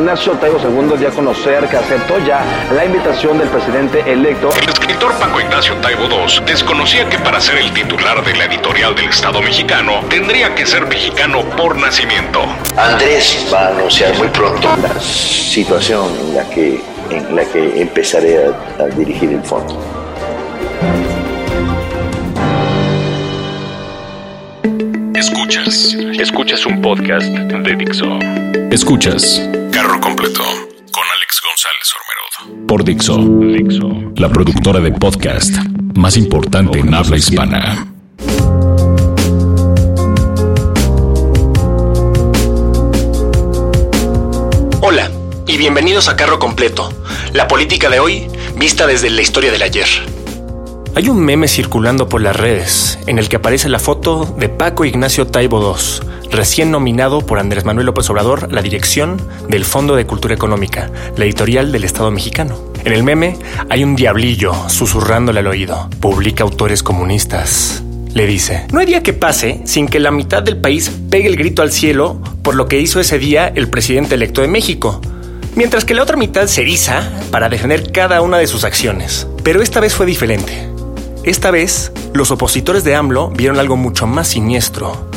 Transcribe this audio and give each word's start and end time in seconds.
Ignacio 0.00 0.32
Taibo 0.32 0.58
II 0.58 0.96
dio 0.98 1.08
a 1.08 1.10
conocer 1.10 1.68
que 1.68 1.76
aceptó 1.76 2.18
ya 2.26 2.42
la 2.74 2.86
invitación 2.86 3.36
del 3.36 3.48
presidente 3.48 4.00
electo. 4.10 4.48
El 4.62 4.70
escritor 4.70 5.12
Paco 5.18 5.40
Ignacio 5.42 5.74
Taibo 5.76 6.04
II 6.04 6.42
desconocía 6.46 7.06
que 7.10 7.18
para 7.18 7.38
ser 7.38 7.58
el 7.58 7.70
titular 7.72 8.24
de 8.24 8.34
la 8.34 8.46
editorial 8.46 8.94
del 8.94 9.10
Estado 9.10 9.42
mexicano 9.42 10.00
tendría 10.08 10.54
que 10.54 10.64
ser 10.64 10.86
mexicano 10.86 11.42
por 11.54 11.76
nacimiento. 11.76 12.40
Andrés 12.78 13.46
va 13.52 13.66
a 13.66 13.68
anunciar 13.76 14.16
muy 14.16 14.28
pronto 14.28 14.74
la 14.82 14.98
situación 14.98 16.08
en 16.18 16.34
la 16.34 16.48
que, 16.48 16.80
en 17.10 17.36
la 17.36 17.44
que 17.44 17.82
empezaré 17.82 18.46
a, 18.46 18.82
a 18.82 18.86
dirigir 18.86 19.30
el 19.30 19.42
fondo. 19.42 19.78
Escuchas. 25.14 25.94
Escuchas 26.18 26.64
un 26.64 26.80
podcast 26.80 27.26
de 27.26 27.76
Dixo. 27.76 28.18
Escuchas 28.70 29.59
Carro 29.80 29.98
completo 29.98 30.42
con 30.42 31.04
Alex 31.16 31.40
González 31.42 31.94
Ormerodo. 31.96 32.66
por 32.66 32.84
Dixo, 32.84 33.16
Dixo. 33.16 34.12
la 34.16 34.28
productora 34.28 34.78
de 34.78 34.92
podcast 34.92 35.56
más 35.94 36.18
importante 36.18 36.80
en 36.80 36.92
habla 36.92 37.16
hispana. 37.16 37.86
Hola 44.82 45.10
y 45.46 45.56
bienvenidos 45.56 46.10
a 46.10 46.16
Carro 46.16 46.38
Completo, 46.38 46.92
la 47.32 47.48
política 47.48 47.88
de 47.88 48.00
hoy 48.00 48.28
vista 48.56 48.86
desde 48.86 49.08
la 49.08 49.22
historia 49.22 49.50
del 49.50 49.62
ayer. 49.62 49.86
Hay 50.94 51.08
un 51.08 51.24
meme 51.24 51.48
circulando 51.48 52.06
por 52.06 52.20
las 52.20 52.36
redes 52.36 52.98
en 53.06 53.18
el 53.18 53.30
que 53.30 53.36
aparece 53.36 53.70
la 53.70 53.78
foto 53.78 54.26
de 54.36 54.50
Paco 54.50 54.84
Ignacio 54.84 55.26
Taibo 55.28 55.74
II, 55.74 56.06
recién 56.30 56.70
nominado 56.70 57.20
por 57.20 57.38
Andrés 57.38 57.64
Manuel 57.64 57.86
López 57.86 58.08
Obrador 58.10 58.52
la 58.52 58.62
dirección 58.62 59.20
del 59.48 59.64
Fondo 59.64 59.96
de 59.96 60.06
Cultura 60.06 60.34
Económica, 60.34 60.90
la 61.16 61.24
editorial 61.24 61.72
del 61.72 61.84
Estado 61.84 62.10
mexicano. 62.10 62.56
En 62.84 62.92
el 62.92 63.02
meme 63.02 63.36
hay 63.68 63.84
un 63.84 63.96
diablillo 63.96 64.54
susurrándole 64.68 65.40
al 65.40 65.46
oído, 65.46 65.90
publica 66.00 66.44
autores 66.44 66.82
comunistas. 66.82 67.82
Le 68.14 68.26
dice, 68.26 68.66
no 68.72 68.80
hay 68.80 68.86
día 68.86 69.02
que 69.02 69.12
pase 69.12 69.60
sin 69.64 69.86
que 69.86 70.00
la 70.00 70.10
mitad 70.10 70.42
del 70.42 70.56
país 70.56 70.90
pegue 71.10 71.28
el 71.28 71.36
grito 71.36 71.62
al 71.62 71.72
cielo 71.72 72.20
por 72.42 72.54
lo 72.54 72.66
que 72.66 72.80
hizo 72.80 73.00
ese 73.00 73.18
día 73.18 73.48
el 73.54 73.68
presidente 73.68 74.14
electo 74.14 74.40
de 74.40 74.48
México, 74.48 75.00
mientras 75.54 75.84
que 75.84 75.94
la 75.94 76.02
otra 76.02 76.16
mitad 76.16 76.46
se 76.46 76.62
eriza 76.62 77.08
para 77.30 77.48
defender 77.48 77.92
cada 77.92 78.20
una 78.22 78.38
de 78.38 78.46
sus 78.46 78.64
acciones. 78.64 79.26
Pero 79.44 79.62
esta 79.62 79.80
vez 79.80 79.94
fue 79.94 80.06
diferente. 80.06 80.68
Esta 81.22 81.50
vez, 81.50 81.92
los 82.14 82.30
opositores 82.30 82.82
de 82.82 82.94
AMLO 82.94 83.30
vieron 83.30 83.58
algo 83.58 83.76
mucho 83.76 84.06
más 84.06 84.28
siniestro. 84.28 85.09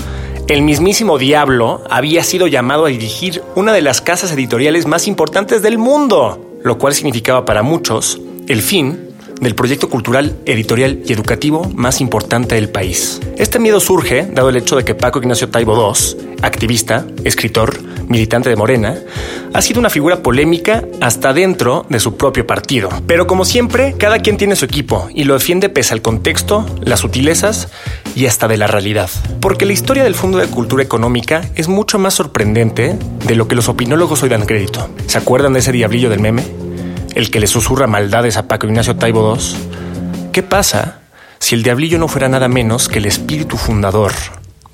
El 0.53 0.61
mismísimo 0.61 1.17
diablo 1.17 1.83
había 1.89 2.23
sido 2.23 2.45
llamado 2.45 2.85
a 2.85 2.89
dirigir 2.89 3.41
una 3.55 3.73
de 3.73 3.81
las 3.81 4.01
casas 4.01 4.31
editoriales 4.33 4.85
más 4.85 5.07
importantes 5.07 5.63
del 5.63 5.79
mundo, 5.79 6.59
lo 6.63 6.77
cual 6.77 6.93
significaba 6.93 7.43
para 7.43 7.63
muchos 7.63 8.21
el 8.47 8.61
fin 8.61 8.99
del 9.41 9.55
proyecto 9.55 9.89
cultural, 9.89 10.37
editorial 10.45 11.01
y 11.07 11.11
educativo 11.11 11.67
más 11.73 12.01
importante 12.01 12.53
del 12.53 12.69
país. 12.69 13.19
Este 13.35 13.57
miedo 13.57 13.79
surge 13.79 14.27
dado 14.27 14.49
el 14.49 14.57
hecho 14.57 14.75
de 14.75 14.85
que 14.85 14.93
Paco 14.93 15.17
Ignacio 15.17 15.49
Taibo 15.49 15.91
II, 15.91 16.35
activista, 16.43 17.03
escritor, 17.23 17.75
militante 18.07 18.49
de 18.49 18.55
Morena, 18.55 18.95
ha 19.53 19.61
sido 19.61 19.79
una 19.79 19.89
figura 19.89 20.23
polémica 20.23 20.83
hasta 21.01 21.33
dentro 21.33 21.85
de 21.89 21.99
su 21.99 22.17
propio 22.17 22.45
partido. 22.47 22.89
Pero 23.07 23.27
como 23.27 23.45
siempre, 23.45 23.95
cada 23.97 24.19
quien 24.19 24.37
tiene 24.37 24.55
su 24.55 24.65
equipo 24.65 25.07
y 25.13 25.23
lo 25.23 25.33
defiende 25.33 25.69
pese 25.69 25.93
al 25.93 26.01
contexto, 26.01 26.65
las 26.81 27.01
sutilezas 27.01 27.69
y 28.15 28.25
hasta 28.25 28.47
de 28.47 28.57
la 28.57 28.67
realidad. 28.67 29.09
Porque 29.39 29.65
la 29.65 29.73
historia 29.73 30.03
del 30.03 30.15
Fondo 30.15 30.37
de 30.37 30.47
Cultura 30.47 30.83
Económica 30.83 31.49
es 31.55 31.67
mucho 31.67 31.99
más 31.99 32.13
sorprendente 32.13 32.97
de 33.25 33.35
lo 33.35 33.47
que 33.47 33.55
los 33.55 33.69
opinólogos 33.69 34.23
hoy 34.23 34.29
dan 34.29 34.45
crédito. 34.45 34.89
¿Se 35.07 35.17
acuerdan 35.17 35.53
de 35.53 35.59
ese 35.59 35.71
diablillo 35.71 36.09
del 36.09 36.19
meme? 36.19 36.43
el 37.15 37.29
que 37.29 37.39
le 37.39 37.47
susurra 37.47 37.87
maldades 37.87 38.37
a 38.37 38.47
Paco 38.47 38.67
Ignacio 38.67 38.95
Taibo 38.95 39.35
II? 39.35 40.31
¿Qué 40.31 40.43
pasa 40.43 40.99
si 41.39 41.55
el 41.55 41.63
diablillo 41.63 41.99
no 41.99 42.07
fuera 42.07 42.29
nada 42.29 42.47
menos 42.47 42.87
que 42.87 42.99
el 42.99 43.05
espíritu 43.05 43.57
fundador 43.57 44.13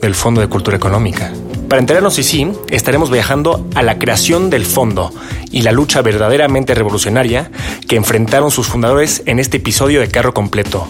del 0.01 0.15
Fondo 0.15 0.41
de 0.41 0.47
Cultura 0.47 0.77
Económica? 0.77 1.31
Para 1.67 1.79
enterarnos 1.81 2.17
y 2.17 2.23
sí, 2.23 2.51
estaremos 2.69 3.11
viajando 3.11 3.67
a 3.75 3.83
la 3.83 3.99
creación 3.99 4.49
del 4.49 4.65
fondo 4.65 5.13
y 5.51 5.61
la 5.61 5.71
lucha 5.71 6.01
verdaderamente 6.01 6.73
revolucionaria 6.73 7.51
que 7.87 7.95
enfrentaron 7.95 8.51
sus 8.51 8.67
fundadores 8.67 9.21
en 9.25 9.39
este 9.39 9.57
episodio 9.57 9.99
de 9.99 10.07
Carro 10.07 10.33
Completo. 10.33 10.87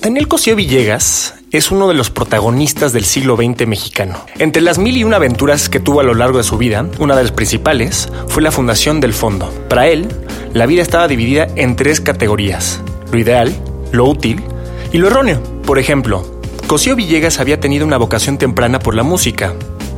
Daniel 0.00 0.28
Cosío 0.28 0.54
Villegas 0.54 1.34
es 1.50 1.70
uno 1.70 1.88
de 1.88 1.94
los 1.94 2.10
protagonistas 2.10 2.92
del 2.92 3.04
siglo 3.04 3.36
XX 3.36 3.66
mexicano. 3.66 4.26
Entre 4.38 4.60
las 4.60 4.76
mil 4.76 4.96
y 4.96 5.04
una 5.04 5.16
aventuras 5.16 5.68
que 5.68 5.80
tuvo 5.80 6.00
a 6.00 6.02
lo 6.02 6.14
largo 6.14 6.38
de 6.38 6.44
su 6.44 6.58
vida, 6.58 6.86
una 6.98 7.16
de 7.16 7.22
las 7.22 7.32
principales 7.32 8.10
fue 8.28 8.42
la 8.42 8.50
fundación 8.50 9.00
del 9.00 9.14
fondo. 9.14 9.50
Para 9.68 9.86
él, 9.88 10.08
la 10.52 10.66
vida 10.66 10.82
estaba 10.82 11.08
dividida 11.08 11.46
en 11.56 11.76
tres 11.76 12.00
categorías, 12.00 12.80
lo 13.12 13.18
ideal, 13.18 13.54
lo 13.92 14.04
útil 14.04 14.42
y 14.92 14.98
lo 14.98 15.06
erróneo. 15.06 15.42
Por 15.64 15.78
ejemplo, 15.78 16.33
Cosío 16.66 16.96
Villegas 16.96 17.40
había 17.40 17.60
tenido 17.60 17.86
una 17.86 17.98
vocación 17.98 18.38
temprana 18.38 18.78
por 18.78 18.94
la 18.94 19.02
música, 19.02 19.52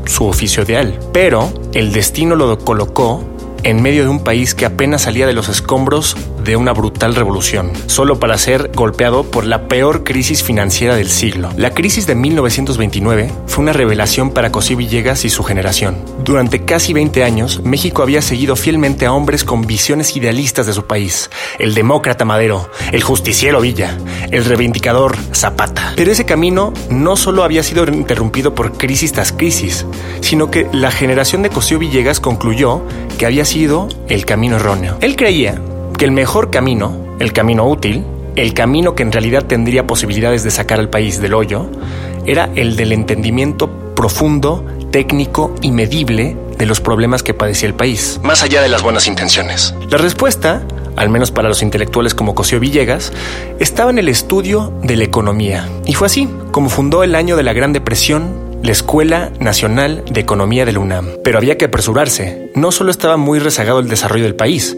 su 0.05 0.27
oficio 0.27 0.65
ideal, 0.65 0.99
pero 1.13 1.53
el 1.73 1.93
destino 1.93 2.35
lo 2.35 2.59
colocó 2.59 3.25
en 3.63 3.81
medio 3.83 4.03
de 4.03 4.09
un 4.09 4.25
país 4.25 4.55
que 4.55 4.67
apenas 4.67 5.03
salía 5.03 5.29
de 5.29 5.33
los 5.33 5.49
escombros 5.49 6.17
de 6.47 6.57
una 6.57 6.73
brutal 6.73 7.15
revolución, 7.15 7.73
solo 7.87 8.21
para 8.21 8.39
ser 8.39 8.71
golpeado 8.75 9.25
por 9.25 9.45
la 9.45 9.69
peor 9.69 10.05
crisis 10.05 10.45
financiera 10.45 10.95
del 10.95 11.09
siglo. 11.09 11.51
La 11.57 11.75
crisis 11.75 12.07
de 12.07 12.15
1929 12.15 13.33
fue 13.47 13.63
una 13.63 13.73
revelación 13.73 14.31
para 14.31 14.53
Cosío 14.53 14.77
Villegas 14.77 15.25
y 15.25 15.29
su 15.29 15.43
generación. 15.43 15.97
Durante 16.25 16.65
casi 16.65 16.93
20 16.93 17.25
años, 17.25 17.61
México 17.65 18.03
había 18.03 18.23
seguido 18.23 18.55
fielmente 18.55 19.07
a 19.07 19.13
hombres 19.13 19.45
con 19.45 19.67
visiones 19.67 20.17
idealistas 20.17 20.67
de 20.67 20.73
su 20.73 20.87
país, 20.87 21.31
el 21.59 21.75
demócrata 21.75 22.25
Madero, 22.25 22.71
el 22.93 23.03
justiciero 23.03 23.61
Villa, 23.61 23.99
el 24.31 24.45
reivindicador 24.45 25.17
Zapata. 25.35 25.95
Pero 25.97 26.13
ese 26.13 26.27
camino 26.27 26.73
no 26.91 27.17
solo 27.17 27.43
había 27.43 27.65
sido 27.65 27.85
interrumpido 27.89 28.55
por 28.55 28.79
crisis 28.79 29.13
tras 29.13 29.33
crisis, 29.33 29.85
sino 30.21 30.51
que 30.51 30.69
la 30.73 30.93
generación 30.93 31.43
de 31.43 31.51
Cosío 31.51 31.81
Villegas 31.81 32.21
concluyó 32.21 32.83
que 33.19 33.27
había 33.27 33.45
sido 33.45 33.89
el 34.09 34.25
camino 34.25 34.57
erróneo. 34.57 34.97
Él 35.01 35.17
creía 35.17 35.61
que 35.97 36.05
el 36.05 36.13
mejor 36.13 36.51
camino, 36.51 37.17
el 37.19 37.33
camino 37.33 37.67
útil, 37.67 38.05
el 38.37 38.55
camino 38.55 38.95
que 38.95 39.03
en 39.03 39.13
realidad 39.13 39.45
tendría 39.45 39.87
posibilidades 39.87 40.45
de 40.45 40.51
sacar 40.51 40.79
al 40.79 40.91
país 40.91 41.21
del 41.21 41.35
hoyo, 41.35 41.71
era 42.27 42.51
el 42.55 42.77
del 42.77 42.93
entendimiento 42.93 43.95
profundo, 43.95 44.65
técnico 44.91 45.55
y 45.63 45.71
medible 45.71 46.37
de 46.59 46.67
los 46.67 46.81
problemas 46.81 47.23
que 47.23 47.35
padecía 47.35 47.69
el 47.69 47.75
país, 47.75 48.21
más 48.23 48.43
allá 48.43 48.63
de 48.63 48.69
las 48.69 48.83
buenas 48.83 49.07
intenciones. 49.07 49.75
La 49.91 49.99
respuesta, 49.99 50.63
al 50.97 51.09
menos 51.09 51.31
para 51.31 51.49
los 51.49 51.63
intelectuales 51.63 52.15
como 52.15 52.35
Cosío 52.35 52.61
Villegas, 52.61 53.13
estaba 53.59 53.91
en 53.91 53.99
el 53.99 54.09
estudio 54.09 54.73
de 54.83 54.97
la 54.97 55.05
economía. 55.05 55.69
Y 55.87 55.95
fue 55.95 56.07
así 56.07 56.29
como 56.51 56.69
fundó 56.69 57.05
el 57.05 57.15
año 57.15 57.37
de 57.37 57.43
la 57.43 57.53
Gran 57.53 57.73
Depresión 57.73 58.47
la 58.63 58.73
Escuela 58.73 59.31
Nacional 59.39 60.03
de 60.11 60.21
Economía 60.21 60.65
de 60.65 60.73
la 60.73 60.81
UNAM. 60.81 61.11
Pero 61.23 61.39
había 61.39 61.57
que 61.57 61.67
apresurarse. 61.67 62.51
No 62.55 62.73
solo 62.73 62.91
estaba 62.91 63.17
muy 63.17 63.39
rezagado 63.39 63.79
el 63.79 63.89
desarrollo 63.89 64.25
del 64.25 64.35
país, 64.35 64.77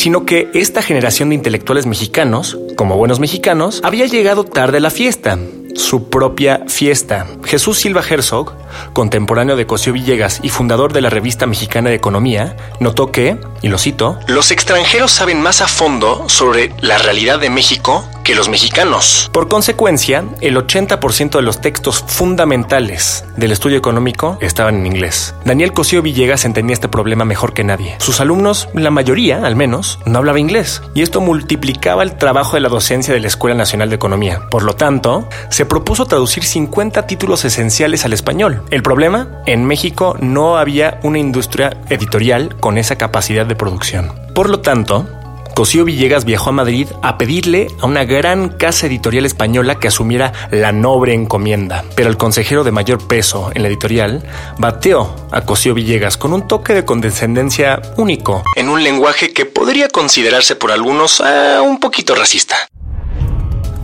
sino 0.00 0.24
que 0.24 0.48
esta 0.54 0.80
generación 0.80 1.28
de 1.28 1.34
intelectuales 1.34 1.84
mexicanos, 1.84 2.56
como 2.74 2.96
buenos 2.96 3.20
mexicanos, 3.20 3.82
había 3.84 4.06
llegado 4.06 4.44
tarde 4.44 4.78
a 4.78 4.80
la 4.80 4.88
fiesta 4.88 5.38
su 5.74 6.08
propia 6.08 6.64
fiesta. 6.68 7.26
Jesús 7.44 7.80
Silva 7.80 8.02
Herzog, 8.08 8.56
contemporáneo 8.92 9.56
de 9.56 9.66
Cosío 9.66 9.92
Villegas 9.92 10.40
y 10.42 10.48
fundador 10.48 10.92
de 10.92 11.00
la 11.00 11.10
revista 11.10 11.46
mexicana 11.46 11.90
de 11.90 11.96
economía, 11.96 12.56
notó 12.78 13.12
que, 13.12 13.38
y 13.62 13.68
lo 13.68 13.78
cito, 13.78 14.18
los 14.26 14.50
extranjeros 14.50 15.12
saben 15.12 15.40
más 15.40 15.60
a 15.60 15.68
fondo 15.68 16.28
sobre 16.28 16.72
la 16.80 16.98
realidad 16.98 17.38
de 17.38 17.50
México 17.50 18.04
que 18.24 18.34
los 18.34 18.48
mexicanos. 18.48 19.30
Por 19.32 19.48
consecuencia, 19.48 20.24
el 20.40 20.56
80% 20.56 21.30
de 21.30 21.42
los 21.42 21.60
textos 21.60 22.04
fundamentales 22.06 23.24
del 23.36 23.52
estudio 23.52 23.78
económico 23.78 24.38
estaban 24.40 24.76
en 24.76 24.86
inglés. 24.86 25.34
Daniel 25.44 25.72
Cosío 25.72 26.02
Villegas 26.02 26.44
entendía 26.44 26.74
este 26.74 26.88
problema 26.88 27.24
mejor 27.24 27.54
que 27.54 27.64
nadie. 27.64 27.96
Sus 27.98 28.20
alumnos, 28.20 28.68
la 28.74 28.90
mayoría 28.90 29.44
al 29.44 29.56
menos, 29.56 29.98
no 30.04 30.18
hablaba 30.18 30.38
inglés, 30.38 30.82
y 30.94 31.02
esto 31.02 31.20
multiplicaba 31.20 32.02
el 32.02 32.16
trabajo 32.16 32.54
de 32.54 32.60
la 32.60 32.68
docencia 32.68 33.14
de 33.14 33.20
la 33.20 33.28
Escuela 33.28 33.56
Nacional 33.56 33.88
de 33.88 33.96
Economía. 33.96 34.48
Por 34.50 34.62
lo 34.62 34.74
tanto, 34.74 35.28
se 35.48 35.66
propuso 35.66 36.06
traducir 36.06 36.44
50 36.44 37.06
títulos 37.06 37.44
esenciales 37.44 38.04
al 38.04 38.12
español. 38.12 38.59
El 38.70 38.82
problema, 38.82 39.42
en 39.46 39.64
México 39.64 40.16
no 40.20 40.58
había 40.58 41.00
una 41.02 41.18
industria 41.18 41.76
editorial 41.88 42.56
con 42.60 42.78
esa 42.78 42.96
capacidad 42.96 43.46
de 43.46 43.56
producción. 43.56 44.12
Por 44.34 44.48
lo 44.48 44.60
tanto, 44.60 45.06
Cosío 45.54 45.84
Villegas 45.84 46.24
viajó 46.24 46.50
a 46.50 46.52
Madrid 46.52 46.88
a 47.02 47.18
pedirle 47.18 47.66
a 47.80 47.86
una 47.86 48.04
gran 48.04 48.48
casa 48.48 48.86
editorial 48.86 49.26
española 49.26 49.78
que 49.78 49.88
asumiera 49.88 50.32
la 50.50 50.72
noble 50.72 51.12
encomienda. 51.12 51.84
Pero 51.96 52.08
el 52.08 52.16
consejero 52.16 52.64
de 52.64 52.72
mayor 52.72 53.06
peso 53.06 53.50
en 53.54 53.62
la 53.62 53.68
editorial 53.68 54.22
bateó 54.58 55.14
a 55.30 55.42
Cosío 55.42 55.74
Villegas 55.74 56.16
con 56.16 56.32
un 56.32 56.48
toque 56.48 56.72
de 56.72 56.84
condescendencia 56.84 57.82
único, 57.96 58.42
en 58.56 58.68
un 58.68 58.82
lenguaje 58.82 59.32
que 59.32 59.44
podría 59.44 59.88
considerarse 59.88 60.56
por 60.56 60.72
algunos 60.72 61.20
eh, 61.20 61.58
un 61.60 61.78
poquito 61.78 62.14
racista. 62.14 62.56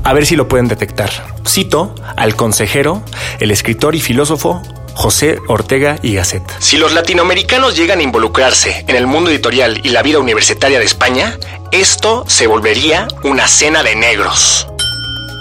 A 0.06 0.12
ver 0.12 0.24
si 0.24 0.36
lo 0.36 0.46
pueden 0.46 0.68
detectar. 0.68 1.10
Cito 1.44 1.92
al 2.16 2.36
consejero, 2.36 3.02
el 3.40 3.50
escritor 3.50 3.96
y 3.96 4.00
filósofo 4.00 4.62
José 4.94 5.40
Ortega 5.48 5.98
y 6.00 6.14
Gasset. 6.14 6.44
Si 6.60 6.76
los 6.76 6.92
latinoamericanos 6.92 7.74
llegan 7.74 7.98
a 7.98 8.04
involucrarse 8.04 8.84
en 8.86 8.94
el 8.94 9.08
mundo 9.08 9.30
editorial 9.30 9.80
y 9.82 9.88
la 9.88 10.04
vida 10.04 10.20
universitaria 10.20 10.78
de 10.78 10.84
España, 10.84 11.36
esto 11.72 12.24
se 12.28 12.46
volvería 12.46 13.08
una 13.24 13.48
cena 13.48 13.82
de 13.82 13.96
negros. 13.96 14.68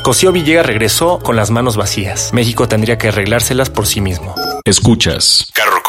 Cosío 0.03 0.31
Villegas 0.31 0.65
regresó 0.65 1.19
con 1.19 1.35
las 1.35 1.51
manos 1.51 1.77
vacías. 1.77 2.33
México 2.33 2.67
tendría 2.67 2.97
que 2.97 3.09
arreglárselas 3.09 3.69
por 3.69 3.85
sí 3.85 4.01
mismo. 4.01 4.33
Escuchas. 4.63 5.47
Carro 5.53 5.83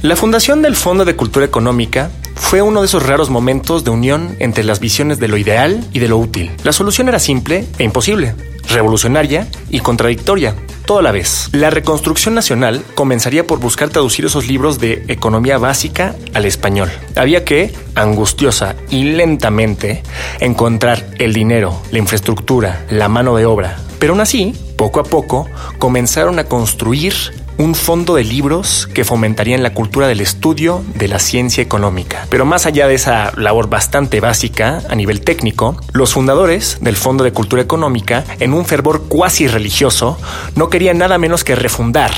La 0.00 0.14
fundación 0.14 0.62
del 0.62 0.76
Fondo 0.76 1.04
de 1.04 1.16
Cultura 1.16 1.44
Económica 1.44 2.12
fue 2.36 2.62
uno 2.62 2.82
de 2.82 2.86
esos 2.86 3.04
raros 3.04 3.30
momentos 3.30 3.82
de 3.82 3.90
unión 3.90 4.36
entre 4.38 4.62
las 4.62 4.78
visiones 4.78 5.18
de 5.18 5.26
lo 5.26 5.36
ideal 5.36 5.84
y 5.92 5.98
de 5.98 6.06
lo 6.06 6.18
útil. 6.18 6.52
La 6.62 6.72
solución 6.72 7.08
era 7.08 7.18
simple 7.18 7.66
e 7.78 7.82
imposible, 7.82 8.36
revolucionaria 8.68 9.48
y 9.70 9.80
contradictoria, 9.80 10.54
toda 10.86 11.02
la 11.02 11.10
vez. 11.10 11.48
La 11.50 11.70
reconstrucción 11.70 12.36
nacional 12.36 12.84
comenzaría 12.94 13.44
por 13.44 13.58
buscar 13.58 13.88
traducir 13.88 14.24
esos 14.24 14.46
libros 14.46 14.78
de 14.78 15.04
economía 15.08 15.58
básica 15.58 16.14
al 16.32 16.44
español. 16.44 16.90
Había 17.16 17.44
que, 17.44 17.74
angustiosa 17.96 18.76
y 18.90 19.02
lentamente, 19.02 20.04
encontrar 20.38 21.08
el 21.18 21.32
dinero, 21.32 21.82
la 21.90 21.98
infraestructura, 21.98 22.86
la 22.88 23.08
mano 23.08 23.34
de 23.34 23.46
obra. 23.46 23.78
Pero 23.98 24.12
aún 24.12 24.20
así, 24.20 24.54
poco 24.76 25.00
a 25.00 25.04
poco, 25.04 25.48
comenzaron 25.80 26.38
a 26.38 26.44
construir 26.44 27.14
un 27.58 27.74
fondo 27.74 28.14
de 28.14 28.22
libros 28.22 28.88
que 28.94 29.04
fomentarían 29.04 29.64
la 29.64 29.74
cultura 29.74 30.06
del 30.06 30.20
estudio 30.20 30.84
de 30.94 31.08
la 31.08 31.18
ciencia 31.18 31.60
económica. 31.62 32.26
Pero 32.30 32.44
más 32.44 32.66
allá 32.66 32.86
de 32.86 32.94
esa 32.94 33.32
labor 33.36 33.68
bastante 33.68 34.20
básica 34.20 34.80
a 34.88 34.94
nivel 34.94 35.20
técnico, 35.20 35.76
los 35.92 36.14
fundadores 36.14 36.78
del 36.80 36.96
Fondo 36.96 37.24
de 37.24 37.32
Cultura 37.32 37.60
Económica, 37.60 38.24
en 38.38 38.54
un 38.54 38.64
fervor 38.64 39.08
cuasi 39.08 39.48
religioso, 39.48 40.18
no 40.54 40.70
querían 40.70 40.98
nada 40.98 41.18
menos 41.18 41.42
que 41.42 41.56
refundar 41.56 42.12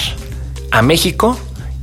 a 0.70 0.82
México 0.82 1.38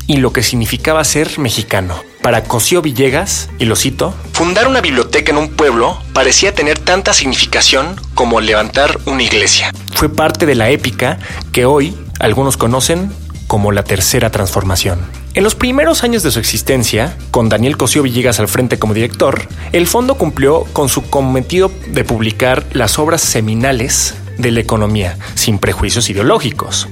y 0.06 0.18
lo 0.18 0.32
que 0.32 0.44
significaba 0.44 1.04
ser 1.04 1.40
mexicano. 1.40 1.96
Para 2.22 2.44
Cosío 2.44 2.82
Villegas, 2.82 3.50
y 3.58 3.66
lo 3.66 3.76
cito, 3.76 4.14
fundar 4.34 4.68
una 4.68 4.82
biblioteca 4.82 5.32
en 5.32 5.38
un 5.38 5.50
pueblo 5.50 5.98
parecía 6.14 6.54
tener 6.54 6.78
tanta 6.78 7.14
significación 7.14 8.00
como 8.14 8.40
levantar 8.40 9.00
una 9.06 9.24
iglesia. 9.24 9.74
Fue 9.94 10.10
parte 10.10 10.46
de 10.46 10.56
la 10.56 10.70
épica 10.70 11.18
que 11.52 11.66
hoy 11.66 11.96
algunos 12.20 12.58
conocen 12.58 13.12
como 13.48 13.72
la 13.72 13.84
tercera 13.84 14.30
transformación. 14.30 15.00
En 15.34 15.44
los 15.44 15.56
primeros 15.56 16.04
años 16.04 16.24
de 16.24 16.32
su 16.32 16.40
existencia, 16.40 17.18
con 17.32 17.50
Daniel 17.50 17.78
Cosío 17.78 18.04
Villegas 18.04 18.40
al 18.40 18.48
frente 18.48 18.80
como 18.80 18.94
director, 18.94 19.48
el 19.72 19.88
fondo 19.88 20.16
cumplió 20.16 20.64
con 20.74 20.90
su 20.90 21.10
cometido 21.10 21.72
de 21.88 22.04
publicar 22.04 22.66
las 22.74 23.00
obras 23.00 23.22
seminales 23.22 24.16
de 24.38 24.52
la 24.52 24.60
economía, 24.60 25.18
sin 25.36 25.60
prejuicios 25.60 26.10
ideológicos, 26.10 26.88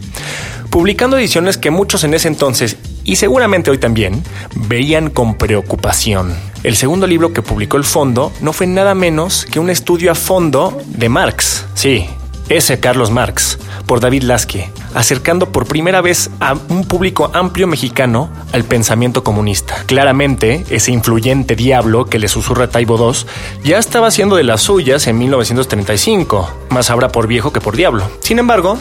publicando 0.69 1.17
ediciones 1.17 1.57
que 1.57 1.71
muchos 1.71 2.03
en 2.03 2.13
ese 2.13 2.27
entonces, 2.27 2.77
y 3.03 3.17
seguramente 3.17 3.71
hoy 3.71 3.77
también, 3.77 4.23
veían 4.55 5.09
con 5.09 5.37
preocupación. 5.37 6.35
El 6.63 6.75
segundo 6.75 7.05
libro 7.07 7.33
que 7.33 7.41
publicó 7.41 7.77
el 7.77 7.83
fondo 7.83 8.31
no 8.41 8.53
fue 8.53 8.67
nada 8.67 8.95
menos 8.95 9.45
que 9.45 9.59
un 9.59 9.69
estudio 9.69 10.11
a 10.11 10.15
fondo 10.15 10.81
de 10.87 11.09
Marx, 11.09 11.65
sí, 11.75 12.07
ese 12.49 12.79
Carlos 12.79 13.11
Marx, 13.11 13.57
por 13.85 13.99
David 13.99 14.23
Lasky, 14.23 14.65
acercando 14.93 15.51
por 15.51 15.65
primera 15.65 16.01
vez 16.01 16.29
a 16.39 16.53
un 16.69 16.85
público 16.85 17.31
amplio 17.33 17.67
mexicano 17.67 18.29
al 18.51 18.63
pensamiento 18.63 19.23
comunista. 19.23 19.83
Claramente, 19.85 20.65
ese 20.69 20.91
influyente 20.91 21.55
diablo 21.55 22.05
que 22.05 22.19
le 22.19 22.27
susurra 22.27 22.69
Taibo 22.69 22.97
II 22.97 23.27
ya 23.63 23.77
estaba 23.77 24.07
haciendo 24.07 24.35
de 24.35 24.43
las 24.43 24.61
suyas 24.61 25.07
en 25.07 25.17
1935, 25.17 26.49
más 26.69 26.89
habrá 26.89 27.09
por 27.09 27.27
viejo 27.27 27.51
que 27.51 27.61
por 27.61 27.75
diablo. 27.75 28.09
Sin 28.19 28.39
embargo, 28.39 28.77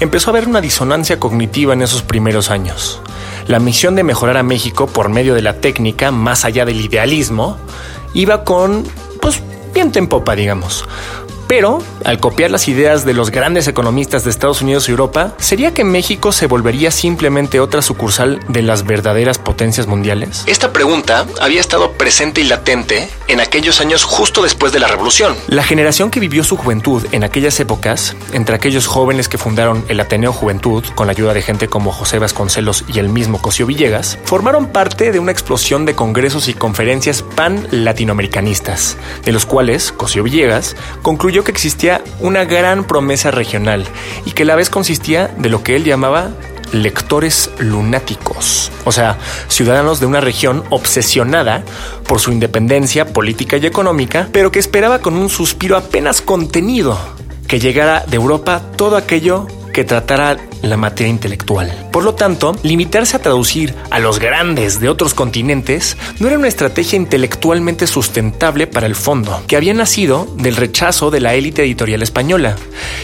empezó 0.00 0.30
a 0.30 0.32
haber 0.32 0.48
una 0.48 0.60
disonancia 0.60 1.18
cognitiva 1.18 1.72
en 1.74 1.82
esos 1.82 2.02
primeros 2.02 2.50
años. 2.50 3.00
La 3.46 3.58
misión 3.58 3.94
de 3.94 4.04
mejorar 4.04 4.36
a 4.36 4.42
México 4.42 4.86
por 4.86 5.08
medio 5.08 5.34
de 5.34 5.42
la 5.42 5.60
técnica, 5.60 6.10
más 6.10 6.44
allá 6.44 6.64
del 6.64 6.80
idealismo, 6.80 7.56
iba 8.14 8.44
con, 8.44 8.84
pues, 9.20 9.42
viento 9.74 9.98
en 9.98 10.06
popa, 10.06 10.36
digamos. 10.36 10.84
Pero, 11.48 11.82
al 12.04 12.20
copiar 12.20 12.50
las 12.50 12.68
ideas 12.68 13.06
de 13.06 13.14
los 13.14 13.30
grandes 13.30 13.66
economistas 13.68 14.22
de 14.22 14.30
Estados 14.30 14.60
Unidos 14.60 14.86
y 14.86 14.90
Europa, 14.90 15.32
¿sería 15.38 15.72
que 15.72 15.82
México 15.82 16.30
se 16.30 16.46
volvería 16.46 16.90
simplemente 16.90 17.58
otra 17.58 17.80
sucursal 17.80 18.40
de 18.48 18.60
las 18.60 18.84
verdaderas 18.84 19.38
potencias 19.38 19.86
mundiales? 19.86 20.44
Esta 20.46 20.74
pregunta 20.74 21.26
había 21.40 21.60
estado 21.60 21.92
presente 21.92 22.42
y 22.42 22.44
latente 22.44 23.08
en 23.28 23.40
aquellos 23.40 23.80
años 23.80 24.04
justo 24.04 24.42
después 24.42 24.72
de 24.74 24.78
la 24.78 24.88
Revolución. 24.88 25.36
La 25.46 25.64
generación 25.64 26.10
que 26.10 26.20
vivió 26.20 26.44
su 26.44 26.58
juventud 26.58 27.06
en 27.12 27.24
aquellas 27.24 27.58
épocas, 27.60 28.14
entre 28.32 28.54
aquellos 28.54 28.86
jóvenes 28.86 29.30
que 29.30 29.38
fundaron 29.38 29.86
el 29.88 30.00
Ateneo 30.00 30.34
Juventud 30.34 30.84
con 30.94 31.06
la 31.06 31.12
ayuda 31.12 31.32
de 31.32 31.40
gente 31.40 31.68
como 31.68 31.92
José 31.92 32.18
Vasconcelos 32.18 32.84
y 32.88 32.98
el 32.98 33.08
mismo 33.08 33.40
Cosío 33.40 33.64
Villegas, 33.64 34.18
formaron 34.24 34.66
parte 34.66 35.12
de 35.12 35.18
una 35.18 35.32
explosión 35.32 35.86
de 35.86 35.94
congresos 35.94 36.48
y 36.48 36.52
conferencias 36.52 37.22
pan-latinoamericanistas, 37.22 38.98
de 39.24 39.32
los 39.32 39.46
cuales 39.46 39.92
Cosío 39.92 40.22
Villegas 40.22 40.76
concluyó 41.00 41.37
que 41.44 41.52
existía 41.52 42.02
una 42.20 42.44
gran 42.44 42.84
promesa 42.84 43.30
regional 43.30 43.86
y 44.24 44.32
que 44.32 44.42
a 44.42 44.46
la 44.46 44.56
vez 44.56 44.70
consistía 44.70 45.28
de 45.38 45.48
lo 45.48 45.62
que 45.62 45.76
él 45.76 45.84
llamaba 45.84 46.30
lectores 46.72 47.50
lunáticos, 47.58 48.70
o 48.84 48.92
sea, 48.92 49.18
ciudadanos 49.48 50.00
de 50.00 50.06
una 50.06 50.20
región 50.20 50.64
obsesionada 50.70 51.62
por 52.06 52.20
su 52.20 52.30
independencia 52.30 53.06
política 53.06 53.56
y 53.56 53.66
económica, 53.66 54.28
pero 54.32 54.52
que 54.52 54.58
esperaba 54.58 55.00
con 55.00 55.14
un 55.14 55.30
suspiro 55.30 55.76
apenas 55.76 56.20
contenido 56.20 56.98
que 57.46 57.58
llegara 57.58 58.04
de 58.06 58.16
Europa 58.16 58.60
todo 58.76 58.96
aquello 58.96 59.46
que 59.78 59.84
tratara 59.84 60.36
la 60.62 60.76
materia 60.76 61.08
intelectual. 61.08 61.72
Por 61.92 62.02
lo 62.02 62.16
tanto, 62.16 62.56
limitarse 62.64 63.16
a 63.16 63.22
traducir 63.22 63.76
a 63.90 64.00
los 64.00 64.18
grandes 64.18 64.80
de 64.80 64.88
otros 64.88 65.14
continentes 65.14 65.96
no 66.18 66.26
era 66.26 66.36
una 66.36 66.48
estrategia 66.48 66.96
intelectualmente 66.96 67.86
sustentable 67.86 68.66
para 68.66 68.88
el 68.88 68.96
fondo, 68.96 69.40
que 69.46 69.54
había 69.54 69.74
nacido 69.74 70.26
del 70.34 70.56
rechazo 70.56 71.12
de 71.12 71.20
la 71.20 71.36
élite 71.36 71.62
editorial 71.62 72.02
española 72.02 72.56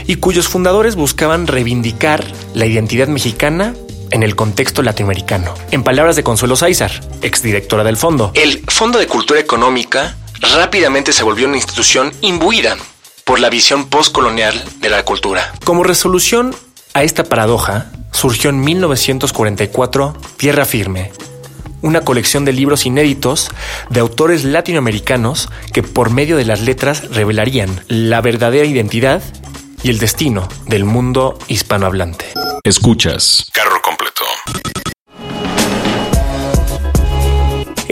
y 0.08 0.16
cuyos 0.16 0.48
fundadores 0.48 0.96
buscaban 0.96 1.46
reivindicar 1.46 2.24
la 2.54 2.66
identidad 2.66 3.06
mexicana 3.06 3.76
en 4.10 4.24
el 4.24 4.34
contexto 4.34 4.82
latinoamericano. 4.82 5.54
En 5.70 5.84
palabras 5.84 6.16
de 6.16 6.24
Consuelo 6.24 6.56
Sáizar, 6.56 6.90
exdirectora 7.22 7.84
del 7.84 7.96
fondo, 7.96 8.32
el 8.34 8.64
Fondo 8.66 8.98
de 8.98 9.06
Cultura 9.06 9.38
Económica 9.38 10.16
rápidamente 10.56 11.12
se 11.12 11.22
volvió 11.22 11.46
una 11.46 11.56
institución 11.56 12.12
imbuida 12.20 12.76
por 13.24 13.40
la 13.40 13.50
visión 13.50 13.88
postcolonial 13.88 14.54
de 14.80 14.90
la 14.90 15.04
cultura. 15.04 15.52
Como 15.64 15.82
resolución 15.82 16.54
a 16.92 17.02
esta 17.02 17.24
paradoja, 17.24 17.90
surgió 18.12 18.50
en 18.50 18.60
1944 18.60 20.14
Tierra 20.36 20.64
Firme, 20.64 21.10
una 21.82 22.02
colección 22.02 22.44
de 22.44 22.52
libros 22.52 22.86
inéditos 22.86 23.50
de 23.90 24.00
autores 24.00 24.44
latinoamericanos 24.44 25.48
que 25.72 25.82
por 25.82 26.10
medio 26.10 26.36
de 26.36 26.44
las 26.44 26.60
letras 26.60 27.10
revelarían 27.10 27.84
la 27.88 28.20
verdadera 28.20 28.66
identidad 28.66 29.22
y 29.82 29.90
el 29.90 29.98
destino 29.98 30.48
del 30.66 30.84
mundo 30.84 31.38
hispanohablante. 31.48 32.26
Escuchas. 32.62 33.50
Carro 33.52 33.73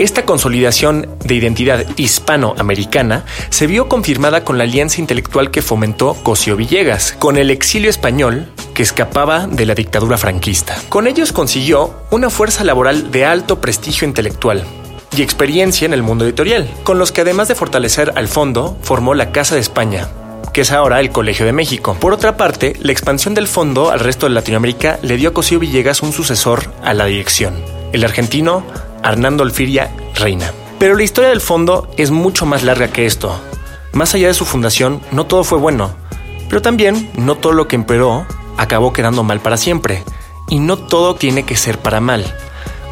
Esta 0.02 0.24
consolidación 0.24 1.06
de 1.24 1.36
identidad 1.36 1.86
hispanoamericana 1.96 3.24
se 3.50 3.68
vio 3.68 3.88
confirmada 3.88 4.42
con 4.42 4.58
la 4.58 4.64
alianza 4.64 5.00
intelectual 5.00 5.52
que 5.52 5.62
fomentó 5.62 6.14
Cosío 6.24 6.56
Villegas, 6.56 7.14
con 7.20 7.36
el 7.36 7.52
exilio 7.52 7.88
español 7.88 8.48
que 8.74 8.82
escapaba 8.82 9.46
de 9.46 9.64
la 9.64 9.76
dictadura 9.76 10.18
franquista. 10.18 10.76
Con 10.88 11.06
ellos 11.06 11.30
consiguió 11.30 11.94
una 12.10 12.30
fuerza 12.30 12.64
laboral 12.64 13.12
de 13.12 13.26
alto 13.26 13.60
prestigio 13.60 14.08
intelectual, 14.08 14.64
y 15.16 15.22
experiencia 15.22 15.86
en 15.86 15.94
el 15.94 16.02
mundo 16.02 16.24
editorial, 16.24 16.68
con 16.82 16.98
los 16.98 17.12
que 17.12 17.20
además 17.20 17.46
de 17.46 17.54
fortalecer 17.54 18.12
al 18.16 18.26
fondo, 18.26 18.76
formó 18.82 19.14
la 19.14 19.30
Casa 19.30 19.54
de 19.54 19.60
España, 19.60 20.08
que 20.52 20.62
es 20.62 20.72
ahora 20.72 20.98
el 20.98 21.10
Colegio 21.12 21.46
de 21.46 21.52
México. 21.52 21.96
Por 22.00 22.12
otra 22.12 22.36
parte, 22.36 22.74
la 22.80 22.90
expansión 22.90 23.34
del 23.34 23.46
fondo 23.46 23.92
al 23.92 24.00
resto 24.00 24.26
de 24.26 24.34
Latinoamérica 24.34 24.98
le 25.02 25.16
dio 25.16 25.28
a 25.28 25.32
Cosío 25.32 25.60
Villegas 25.60 26.02
un 26.02 26.12
sucesor 26.12 26.72
a 26.82 26.92
la 26.92 27.04
dirección, 27.04 27.54
el 27.92 28.02
argentino 28.02 28.64
Hernando 29.04 29.42
Alfiria 29.42 29.94
Reina. 30.14 30.52
Pero 30.78 30.96
la 30.96 31.02
historia 31.02 31.30
del 31.30 31.40
fondo 31.40 31.88
es 31.96 32.10
mucho 32.10 32.46
más 32.46 32.62
larga 32.62 32.88
que 32.88 33.06
esto. 33.06 33.40
Más 33.92 34.14
allá 34.14 34.28
de 34.28 34.34
su 34.34 34.44
fundación, 34.44 35.00
no 35.12 35.26
todo 35.26 35.44
fue 35.44 35.58
bueno, 35.58 35.94
pero 36.48 36.60
también 36.60 37.10
no 37.16 37.36
todo 37.36 37.52
lo 37.52 37.68
que 37.68 37.76
emperó 37.76 38.26
acabó 38.56 38.92
quedando 38.92 39.22
mal 39.22 39.40
para 39.40 39.56
siempre. 39.56 40.04
Y 40.48 40.58
no 40.58 40.76
todo 40.76 41.14
tiene 41.14 41.44
que 41.44 41.56
ser 41.56 41.78
para 41.78 42.00
mal. 42.00 42.24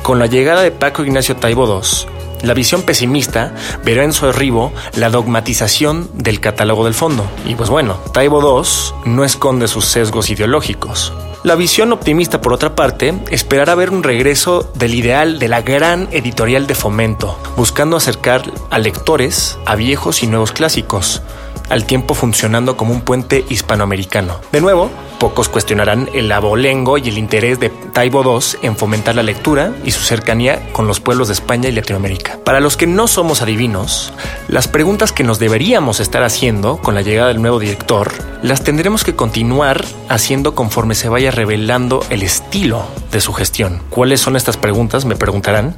Con 0.03 0.19
la 0.19 0.27
llegada 0.27 0.63
de 0.63 0.71
Paco 0.71 1.05
Ignacio 1.05 1.37
Taibo 1.37 1.67
II, 1.67 2.09
la 2.43 2.55
visión 2.55 2.83
pesimista 2.83 3.55
verá 3.85 4.05
en 4.05 4.13
su 4.13 4.27
arribo 4.27 4.73
la 4.95 5.11
dogmatización 5.11 6.09
del 6.15 6.41
catálogo 6.41 6.85
del 6.85 6.95
fondo. 6.95 7.25
Y 7.47 7.55
pues 7.55 7.71
bueno, 7.71 7.95
Taibo 8.13 8.41
II 8.41 9.13
no 9.13 9.25
esconde 9.25 9.69
sus 9.69 9.87
sesgos 9.87 10.31
ideológicos. 10.31 11.13
La 11.43 11.55
visión 11.55 11.91
optimista, 11.93 12.43
por 12.43 12.53
otra 12.53 12.75
parte, 12.75 13.15
esperará 13.31 13.75
ver 13.75 13.89
un 13.91 14.03
regreso 14.03 14.71
del 14.75 14.95
ideal 14.95 15.39
de 15.39 15.49
la 15.49 15.63
gran 15.63 16.07
editorial 16.13 16.67
de 16.67 16.75
fomento, 16.75 17.39
buscando 17.57 17.97
acercar 17.97 18.43
a 18.69 18.79
lectores 18.79 19.59
a 19.65 19.75
viejos 19.75 20.23
y 20.23 20.27
nuevos 20.27 20.53
clásicos, 20.53 21.23
al 21.71 21.87
tiempo 21.87 22.15
funcionando 22.15 22.77
como 22.77 22.93
un 22.93 23.01
puente 23.01 23.45
hispanoamericano. 23.49 24.41
De 24.53 24.61
nuevo, 24.61 24.91
pocos 25.19 25.49
cuestionarán 25.49 26.11
el 26.13 26.31
abolengo 26.31 26.99
y 26.99 27.09
el 27.09 27.17
interés 27.17 27.59
de 27.59 27.71
Taibo 27.71 28.23
II 28.23 28.59
en 28.63 28.77
fomentar 28.77 29.15
la 29.15 29.23
lectura 29.23 29.73
y 29.85 29.93
su 29.93 30.03
cercanía 30.03 30.73
con 30.73 30.87
los 30.87 31.01
pueblos 31.01 31.29
de 31.29 31.35
España 31.35 31.69
y 31.69 31.73
Latinoamérica. 31.73 32.39
Para 32.45 32.61
los 32.61 32.77
que 32.77 32.87
no 32.87 33.07
somos 33.07 33.41
adivinos, 33.41 34.13
las 34.49 34.69
preguntas 34.69 35.13
que 35.13 35.25
nos 35.25 35.39
deberíamos 35.39 36.01
estar 36.01 36.23
haciendo 36.23 36.79
con 36.79 36.95
la 36.95 37.03
llegada 37.03 37.29
del 37.29 37.41
nuevo 37.41 37.59
director 37.59 38.13
las 38.43 38.65
tendremos 38.65 39.05
que 39.05 39.15
continuar 39.15 39.85
haciendo 40.09 40.55
conforme 40.55 40.95
se 40.95 41.09
vaya 41.09 41.31
revelando 41.31 42.05
el 42.11 42.23
estilo 42.23 42.87
de 43.11 43.21
su 43.21 43.33
gestión. 43.33 43.83
¿Cuáles 43.91 44.21
son 44.21 44.37
estas 44.37 44.57
preguntas? 44.57 45.05
Me 45.05 45.17
preguntarán. 45.17 45.77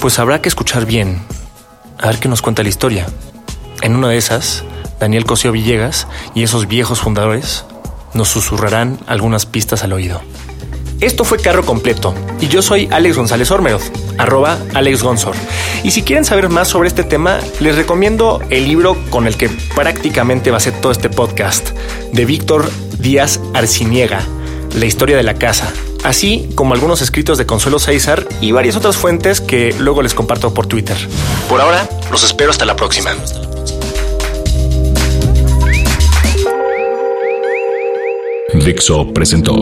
Pues 0.00 0.18
habrá 0.18 0.42
que 0.42 0.48
escuchar 0.48 0.84
bien, 0.84 1.22
a 1.98 2.08
ver 2.08 2.18
qué 2.18 2.28
nos 2.28 2.42
cuenta 2.42 2.62
la 2.62 2.68
historia. 2.68 3.06
En 3.80 3.96
una 3.96 4.08
de 4.08 4.18
esas, 4.18 4.64
Daniel 5.00 5.24
Cosío 5.24 5.52
Villegas 5.52 6.06
y 6.34 6.42
esos 6.42 6.68
viejos 6.68 7.00
fundadores 7.00 7.64
nos 8.14 8.28
susurrarán 8.28 8.98
algunas 9.06 9.46
pistas 9.46 9.84
al 9.84 9.92
oído. 9.92 10.20
Esto 11.00 11.24
fue 11.24 11.38
Carro 11.38 11.64
Completo 11.64 12.14
y 12.40 12.48
yo 12.48 12.62
soy 12.62 12.88
Alex 12.90 13.16
González 13.16 13.50
Ormeroz, 13.50 13.92
arroba 14.16 14.58
Alex 14.72 15.02
Gonzor. 15.02 15.34
Y 15.84 15.90
si 15.90 16.02
quieren 16.02 16.24
saber 16.24 16.48
más 16.48 16.68
sobre 16.68 16.88
este 16.88 17.04
tema, 17.04 17.38
les 17.60 17.76
recomiendo 17.76 18.40
el 18.48 18.64
libro 18.64 18.96
con 19.10 19.26
el 19.26 19.36
que 19.36 19.50
prácticamente 19.74 20.58
ser 20.58 20.80
todo 20.80 20.92
este 20.92 21.10
podcast, 21.10 21.70
de 22.12 22.24
Víctor 22.24 22.70
Díaz 22.98 23.40
Arciniega, 23.52 24.22
La 24.74 24.86
historia 24.86 25.18
de 25.18 25.22
la 25.22 25.34
casa, 25.34 25.70
así 26.02 26.48
como 26.54 26.72
algunos 26.72 27.02
escritos 27.02 27.36
de 27.36 27.44
Consuelo 27.44 27.78
César 27.78 28.26
y 28.40 28.52
varias 28.52 28.76
otras 28.76 28.96
fuentes 28.96 29.42
que 29.42 29.74
luego 29.78 30.00
les 30.00 30.14
comparto 30.14 30.54
por 30.54 30.66
Twitter. 30.66 30.96
Por 31.48 31.60
ahora, 31.60 31.86
los 32.10 32.24
espero 32.24 32.50
hasta 32.50 32.64
la 32.64 32.74
próxima. 32.74 33.12
Dixo 38.64 39.12
presentó 39.12 39.54